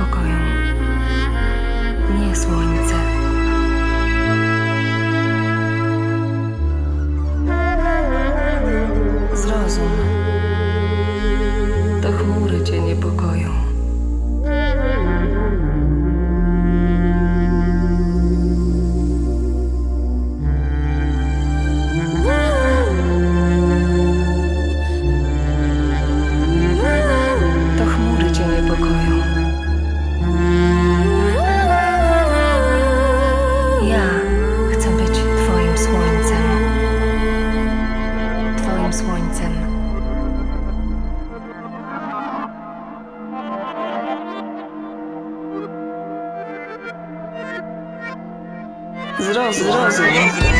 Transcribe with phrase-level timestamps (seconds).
[0.00, 0.36] spokoju.
[2.20, 2.94] Nie słońce.
[9.34, 9.90] Zrozum.
[12.02, 13.69] To chmury cię niepokoją.
[49.20, 50.06] Zrozum, zrozum.
[50.06, 50.59] Zrozum,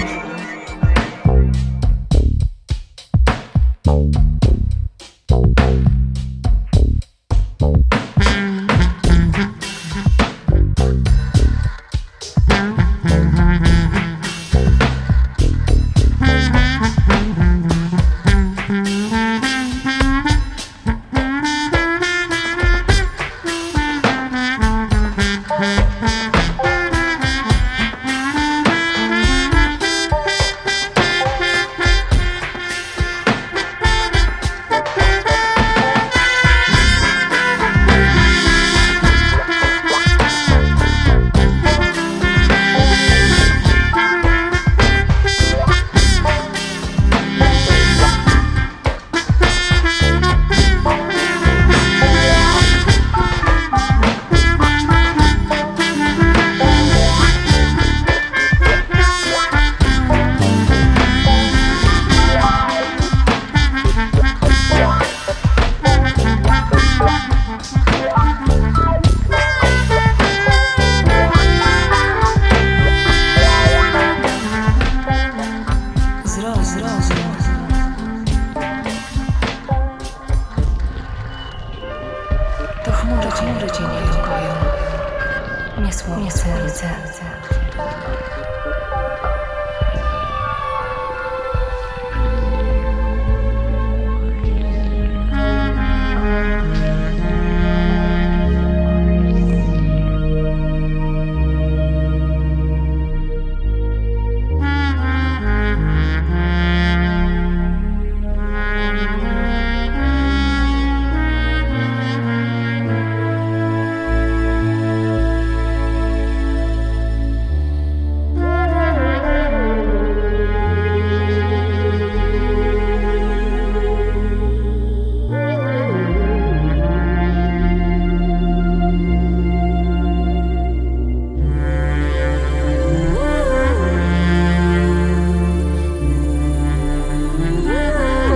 [86.08, 86.40] Nie słońce,
[86.70, 88.39] słońce.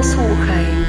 [0.05, 0.84] 素黑。